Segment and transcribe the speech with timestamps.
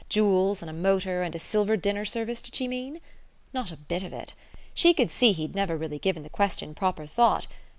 [0.09, 3.01] Jewels, and a motor, and a silver dinner service, did she mean?
[3.53, 4.33] Not a bit of it!
[4.73, 7.45] She could see he'd never given the question proper thought.